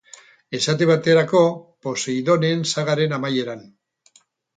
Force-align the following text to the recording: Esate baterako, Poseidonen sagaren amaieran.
Esate 0.59 0.85
baterako, 0.91 1.41
Poseidonen 1.87 2.65
sagaren 2.77 3.13
amaieran. 3.19 3.63